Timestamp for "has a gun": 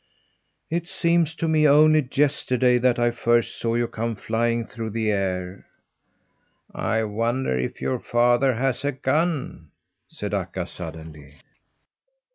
8.55-9.69